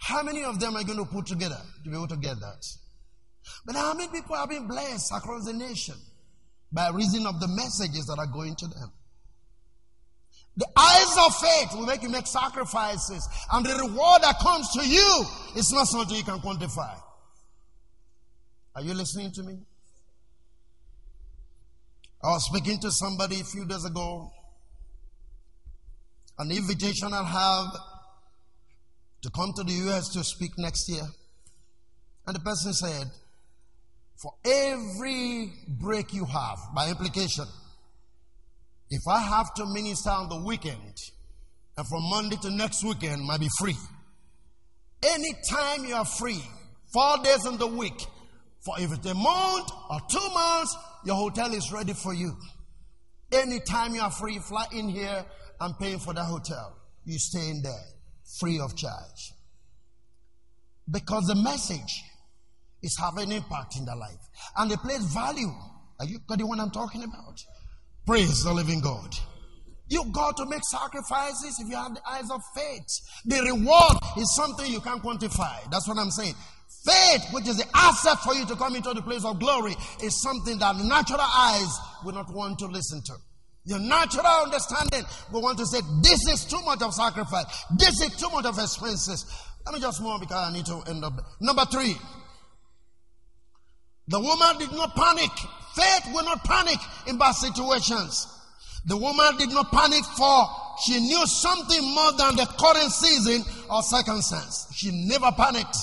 [0.02, 2.66] How many of them are going to put together to be able to get that?
[3.64, 5.94] But how many people have been blessed across the nation
[6.72, 8.92] by reason of the messages that are going to them?
[10.56, 14.86] The eyes of faith will make you make sacrifices, and the reward that comes to
[14.86, 15.24] you
[15.56, 16.96] is not something you can quantify.
[18.74, 19.56] Are you listening to me?
[22.24, 24.32] I was speaking to somebody a few days ago.
[26.38, 27.91] An invitation I have
[29.22, 31.04] to come to the US to speak next year.
[32.26, 33.10] And the person said,
[34.20, 37.44] For every break you have, by implication,
[38.90, 40.96] if I have to minister on the weekend,
[41.76, 43.76] and from Monday to next weekend might be free.
[45.02, 46.42] Anytime you are free,
[46.92, 47.98] four days in the week,
[48.64, 52.36] for if it's a month or two months, your hotel is ready for you.
[53.32, 55.24] Anytime you are free, fly in here
[55.60, 56.76] and pay for the hotel.
[57.04, 57.92] You stay in there
[58.38, 59.32] free of charge.
[60.90, 62.02] Because the message
[62.82, 64.18] is having impact in their life.
[64.56, 65.52] And they place value.
[66.00, 67.38] Are you got the one I'm talking about?
[68.06, 69.14] Praise the living God.
[69.88, 72.86] You got to make sacrifices if you have the eyes of faith.
[73.26, 75.70] The reward is something you can't quantify.
[75.70, 76.34] That's what I'm saying.
[76.84, 80.20] Faith, which is the asset for you to come into the place of glory, is
[80.20, 83.12] something that natural eyes will not want to listen to.
[83.64, 87.64] Your natural understanding will want to say, This is too much of sacrifice.
[87.76, 89.24] This is too much of expenses.
[89.64, 91.12] Let me just move on because I need to end up.
[91.40, 91.94] Number three,
[94.08, 95.30] the woman did not panic.
[95.74, 98.26] Faith will not panic in bad situations.
[98.86, 100.44] The woman did not panic for
[100.84, 104.66] she knew something more than the current season or circumstance.
[104.74, 105.76] She never panicked.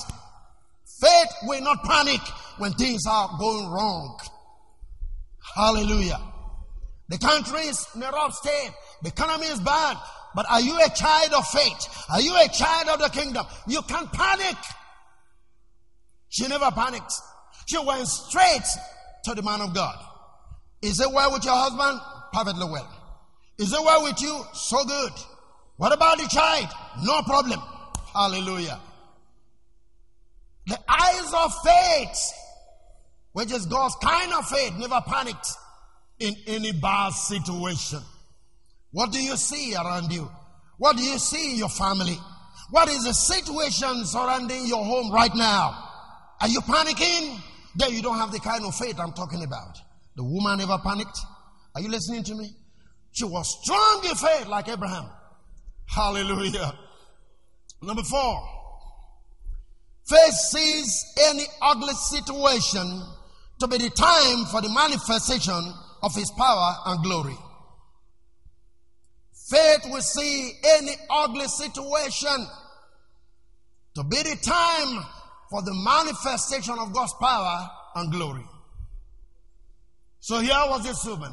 [1.00, 2.20] Faith will not panic
[2.58, 4.20] when things are going wrong.
[5.56, 6.20] Hallelujah.
[7.10, 8.70] The country is in a rough state.
[9.02, 9.96] The economy is bad.
[10.32, 12.06] But are you a child of faith?
[12.08, 13.44] Are you a child of the kingdom?
[13.66, 14.56] You can't panic.
[16.28, 17.12] She never panicked.
[17.66, 18.64] She went straight
[19.24, 19.98] to the man of God.
[20.82, 22.00] Is it well with your husband?
[22.32, 22.88] Perfectly well.
[23.58, 24.42] Is it well with you?
[24.54, 25.12] So good.
[25.78, 26.68] What about the child?
[27.02, 27.60] No problem.
[28.14, 28.78] Hallelujah.
[30.68, 32.32] The eyes of faith,
[33.32, 35.48] which is God's kind of faith, never panicked
[36.20, 38.00] in any bad situation.
[38.92, 40.30] What do you see around you?
[40.78, 42.16] What do you see in your family?
[42.70, 45.88] What is the situation surrounding your home right now?
[46.40, 47.38] Are you panicking?
[47.76, 49.78] Then you don't have the kind of faith I'm talking about.
[50.16, 51.18] The woman never panicked.
[51.74, 52.50] Are you listening to me?
[53.12, 55.10] She was strong in faith like Abraham.
[55.86, 56.72] Hallelujah.
[57.82, 58.48] Number four.
[60.08, 63.02] Faith sees any ugly situation
[63.60, 65.72] to be the time for the manifestation
[66.02, 67.36] of his power and glory.
[69.50, 72.46] Faith will see any ugly situation
[73.96, 75.04] to be the time
[75.50, 78.44] for the manifestation of God's power and glory.
[80.20, 81.32] So here was this woman.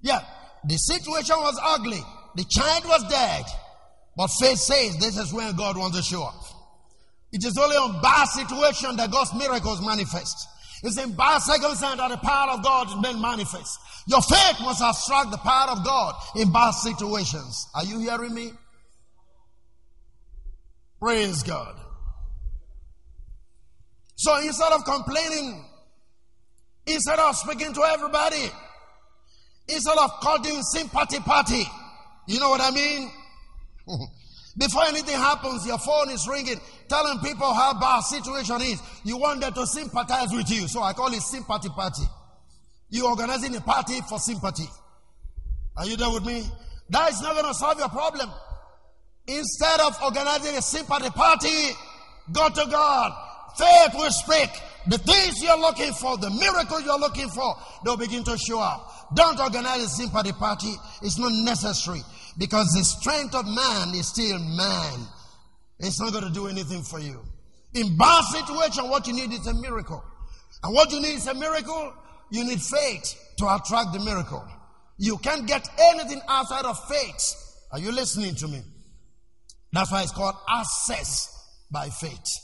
[0.00, 0.20] Yeah,
[0.64, 2.00] the situation was ugly.
[2.36, 3.44] The child was dead.
[4.16, 6.42] But faith says this is when God wants to show up.
[7.32, 10.48] It is only on bad situation that God's miracles manifest.
[10.86, 13.80] It's in bad circumstances that the power of God is made manifest.
[14.06, 17.66] Your faith must have struck the power of God in bad situations.
[17.74, 18.52] Are you hearing me?
[21.00, 21.74] Praise God.
[24.14, 25.64] So instead of complaining,
[26.86, 28.48] instead of speaking to everybody,
[29.66, 31.64] instead of calling sympathy party,
[32.28, 33.10] you know what I mean?
[34.58, 38.80] Before anything happens, your phone is ringing, telling people how bad situation is.
[39.04, 40.66] You want them to sympathize with you.
[40.66, 42.04] So I call it sympathy party.
[42.88, 44.66] You organizing a party for sympathy.
[45.76, 46.44] Are you there with me?
[46.88, 48.30] That is not going to solve your problem.
[49.26, 51.70] Instead of organizing a sympathy party,
[52.32, 53.12] go to God.
[53.58, 54.50] Faith will speak.
[54.88, 59.14] The things you're looking for, the miracle you're looking for, they'll begin to show up.
[59.14, 60.72] Don't organize a sympathy party.
[61.02, 62.00] It's not necessary
[62.38, 65.06] because the strength of man is still man.
[65.78, 67.20] It's not going to do anything for you.
[67.74, 70.02] In bad situation, what you need is a miracle.
[70.62, 71.92] And what you need is a miracle.
[72.30, 74.44] You need faith to attract the miracle.
[74.98, 77.34] You can't get anything outside of faith.
[77.72, 78.62] Are you listening to me?
[79.72, 81.28] That's why it's called access
[81.70, 82.38] by faith.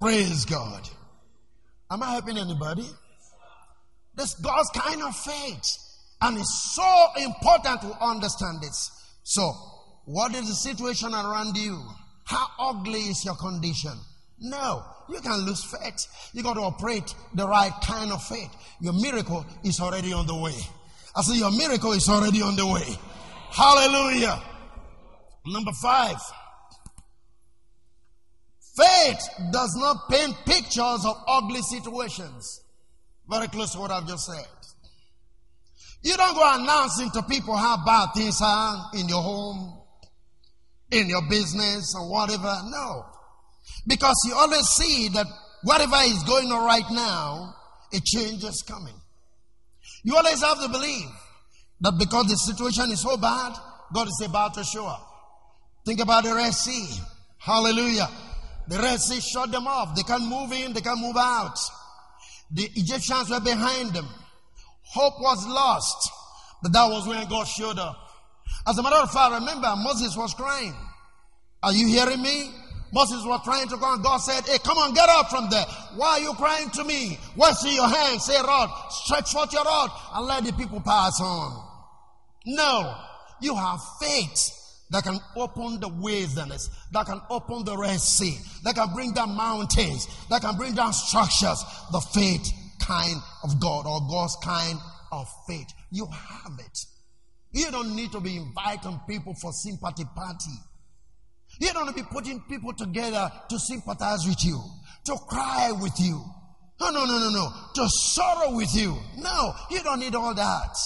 [0.00, 0.88] Praise God.
[1.92, 2.86] Am I helping anybody?
[4.14, 5.76] This God's kind of faith.
[6.22, 8.90] And it's so important to understand this.
[9.24, 9.52] So,
[10.06, 11.78] what is the situation around you?
[12.24, 13.92] How ugly is your condition?
[14.40, 16.30] No, you can lose faith.
[16.32, 18.50] You got to operate the right kind of faith.
[18.80, 20.56] Your miracle is already on the way.
[21.14, 22.96] I say your miracle is already on the way.
[23.50, 24.42] Hallelujah.
[25.46, 26.16] Number five.
[28.76, 32.62] Faith does not paint pictures of ugly situations.
[33.28, 34.46] Very close to what I've just said.
[36.02, 39.78] You don't go announcing to people how bad things are in your home,
[40.90, 42.54] in your business, or whatever.
[42.64, 43.04] No.
[43.86, 45.26] Because you always see that
[45.62, 47.54] whatever is going on right now,
[47.92, 48.94] a change is coming.
[50.02, 51.10] You always have to believe
[51.82, 53.52] that because the situation is so bad,
[53.92, 55.06] God is about to show up.
[55.84, 56.88] Think about the Red Sea.
[57.38, 58.08] Hallelujah.
[58.68, 59.94] The Red Sea shut them off.
[59.94, 61.58] They can't move in, they can't move out.
[62.52, 64.08] The Egyptians were behind them.
[64.82, 66.10] Hope was lost.
[66.62, 67.96] But that was when God showed up.
[68.66, 70.74] As a matter of fact, remember, Moses was crying.
[71.62, 72.50] Are you hearing me?
[72.92, 75.64] Moses was trying to go and God said, Hey, come on, get up from there.
[75.96, 77.18] Why are you crying to me?
[77.36, 78.20] What's in your hand?
[78.20, 78.68] Say rod.
[78.90, 81.68] Stretch forth your rod and let the people pass on.
[82.44, 82.94] No.
[83.40, 84.61] You have faith
[84.92, 89.34] that can open the wilderness, that can open the Red Sea, that can bring down
[89.34, 91.64] mountains, that can bring down structures.
[91.90, 94.78] The faith kind of God or God's kind
[95.10, 95.68] of faith.
[95.90, 96.78] You have it.
[97.52, 100.50] You don't need to be inviting people for sympathy party.
[101.58, 104.60] You don't need to be putting people together to sympathize with you,
[105.04, 106.22] to cry with you.
[106.80, 107.48] No, no, no, no, no.
[107.74, 108.96] To sorrow with you.
[109.18, 110.76] No, you don't need all that.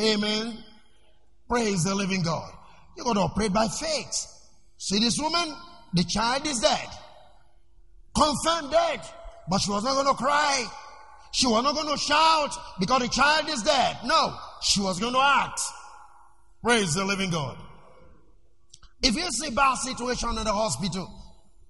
[0.00, 0.58] Amen.
[1.48, 2.52] Praise the living God.
[2.96, 4.26] You got to operate by faith.
[4.78, 5.54] See this woman?
[5.94, 6.88] The child is dead.
[8.16, 9.00] Confirmed dead.
[9.48, 10.66] But she was not going to cry.
[11.32, 13.98] She was not going to shout because the child is dead.
[14.04, 15.60] No, she was going to act.
[16.62, 17.58] Praise the living God.
[19.02, 21.12] If you see bad situation in the hospital,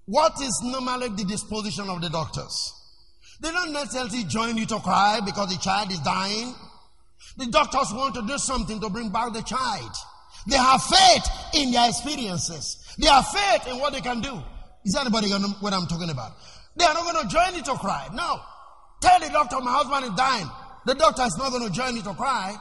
[0.06, 2.72] what is normally the disposition of the doctors?
[3.40, 6.54] They don't necessarily join you to cry because the child is dying.
[7.36, 9.90] The doctors want to do something to bring back the child.
[10.46, 11.24] They have faith
[11.54, 12.94] in their experiences.
[12.98, 14.40] They have faith in what they can do.
[14.84, 16.32] Is anybody going to know what I'm talking about?
[16.76, 18.08] They are not going to join you to cry.
[18.12, 18.40] No.
[19.00, 20.48] Tell the doctor my husband is dying.
[20.86, 22.56] The doctor is not going to join you to cry.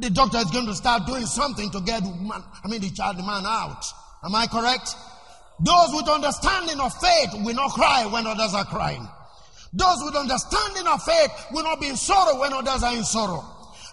[0.00, 3.18] The doctor is going to start doing something to get man, I mean the child,
[3.18, 3.84] the man out.
[4.24, 4.94] Am I correct?
[5.60, 9.06] Those with understanding of faith will not cry when others are crying.
[9.72, 13.44] Those with understanding of faith will not be in sorrow when others are in sorrow.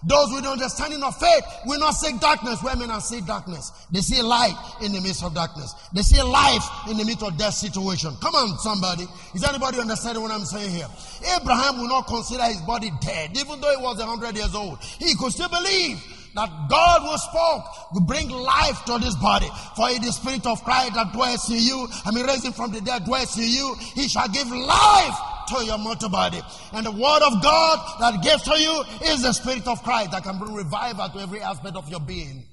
[0.07, 3.73] Those with understanding of faith will not seek darkness where men are see darkness.
[3.91, 5.75] They see light in the midst of darkness.
[5.91, 8.15] They see life in the midst of death situation.
[8.21, 9.05] Come on, somebody.
[9.35, 10.87] Is anybody understanding what I'm saying here?
[11.35, 14.79] Abraham will not consider his body dead, even though he was a hundred years old.
[14.81, 16.01] He could still believe
[16.37, 19.49] that God who spoke will bring life to this body.
[19.75, 22.71] For it is the spirit of Christ that dwells in you, I mean raising from
[22.71, 25.17] the dead dwells in you, he shall give life
[25.49, 26.39] to your mortal body.
[26.73, 30.23] And the word of God that gives to you is the spirit of Christ that
[30.23, 32.45] can bring revival to every aspect of your being.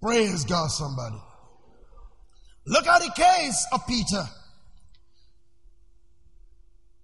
[0.00, 1.16] Praise God, somebody.
[2.64, 4.22] Look at the case of Peter.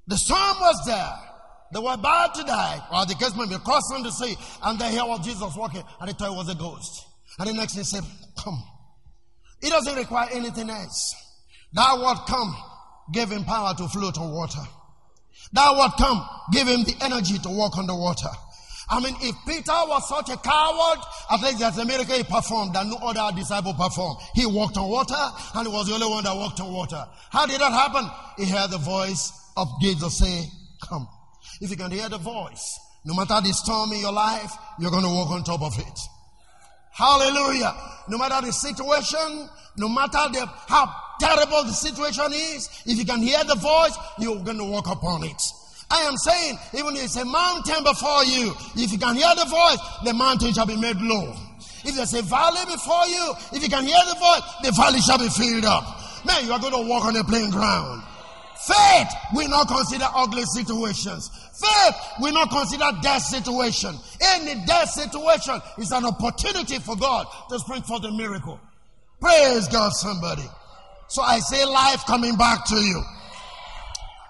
[0.07, 1.34] The storm was there.
[1.75, 2.81] They were about to die.
[2.93, 4.37] Or the case may be crossing the sea.
[4.63, 5.83] And they hear what Jesus walking.
[6.01, 7.05] And they thought it was a ghost.
[7.41, 8.05] And the next day said,
[8.39, 8.63] Come.
[9.61, 11.17] It doesn't require anything else.
[11.73, 12.55] That word come
[13.13, 14.61] gave him power to float on water.
[15.53, 18.31] That word come gave him the energy to walk on the water.
[18.89, 20.99] I mean, if Peter was such a coward,
[21.33, 24.21] at least there's a miracle he performed that no other disciple performed.
[24.35, 25.17] He walked on water,
[25.57, 27.05] and he was the only one that walked on water.
[27.31, 28.09] How did that happen?
[28.37, 30.45] He heard the voice of Jesus say,
[30.89, 31.09] Come.
[31.61, 35.05] If you can hear the voice, no matter the storm in your life, you're going
[35.05, 35.99] to walk on top of it.
[36.93, 37.75] Hallelujah.
[38.09, 43.21] No matter the situation, no matter the, how terrible the situation is, if you can
[43.21, 45.43] hear the voice, you're going to walk upon it.
[45.91, 49.45] I am saying, even if it's a mountain before you, if you can hear the
[49.45, 51.35] voice, the mountain shall be made low.
[51.85, 55.19] If there's a valley before you, if you can hear the voice, the valley shall
[55.19, 55.85] be filled up.
[56.25, 58.03] Man, you are going to walk on a plain ground.
[58.67, 61.31] Faith will not consider ugly situations.
[61.55, 63.95] Faith will not consider death situation.
[64.21, 68.59] Any death situation is an opportunity for God to bring forth a miracle.
[69.21, 70.45] Praise God, somebody.
[71.09, 73.01] So I say life coming back to you.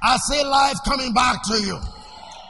[0.03, 1.79] I say life coming back to you.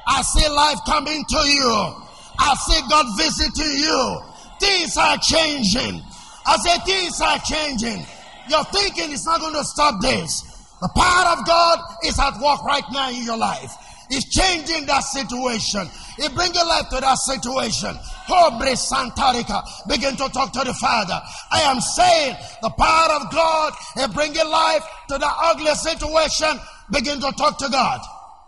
[0.08, 1.94] I say life coming to you.
[2.38, 4.20] I say God visiting you.
[4.60, 6.02] Things are changing.
[6.46, 8.04] I say things are changing.
[8.48, 10.42] Your thinking is not going to stop this.
[10.80, 13.72] The power of God is at work right now in your life.
[14.10, 15.88] It's changing that situation.
[16.18, 17.96] It brings life to that situation.
[18.26, 19.62] Hobre Santarika.
[19.88, 21.20] Begin to talk to the Father.
[21.50, 26.58] I am saying the power of God is bringing life to the ugly situation.
[26.90, 28.00] Begin to talk to God.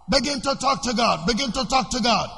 [0.09, 1.27] Begin to talk to God.
[1.27, 2.31] Begin to talk to God.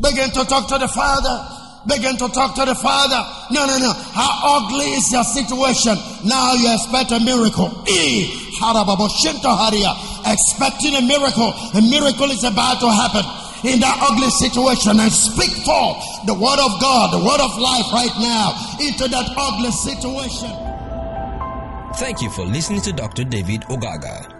[0.00, 1.65] Begin to talk to the Father.
[1.86, 3.22] Begin to talk to the Father.
[3.54, 3.92] No, no, no.
[4.12, 5.94] How ugly is your situation?
[6.26, 7.70] Now you expect a miracle.
[7.86, 8.26] Eh,
[10.26, 11.54] Expecting a miracle.
[11.74, 13.22] A miracle is about to happen
[13.70, 17.86] in that ugly situation and speak forth the word of God, the word of life
[17.92, 20.50] right now into that ugly situation.
[21.96, 23.24] Thank you for listening to Dr.
[23.24, 24.35] David Ogaga.